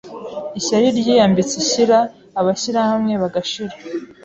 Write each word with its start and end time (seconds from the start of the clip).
Ishyari 0.59 0.87
ryiyambitse 0.99 1.53
ishyira 1.63 1.97
Abashyirahamwe 2.39 3.13
bagashira 3.21 3.75